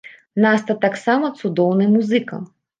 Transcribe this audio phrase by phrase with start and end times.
[0.45, 2.45] Наста таксама цудоўны музыка.